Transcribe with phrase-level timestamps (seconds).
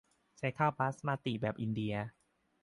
[0.37, 1.95] ใช้ข้าวบาสมาติแบบอินเดีย